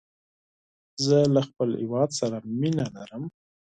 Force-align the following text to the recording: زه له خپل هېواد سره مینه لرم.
زه 1.05 1.17
له 1.35 1.41
خپل 1.47 1.69
هېواد 1.81 2.09
سره 2.19 2.37
مینه 2.59 2.85
لرم. 2.95 3.23